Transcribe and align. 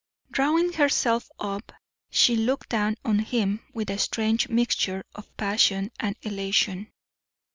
Drawing 0.31 0.73
herself 0.73 1.29
up, 1.39 1.71
she 2.09 2.35
looked 2.35 2.69
down 2.69 2.95
on 3.05 3.19
him 3.19 3.61
with 3.71 3.91
a 3.91 3.99
strange 3.99 4.49
mixture 4.49 5.03
of 5.13 5.29
passion 5.37 5.91
and 5.99 6.15
elation. 6.23 6.91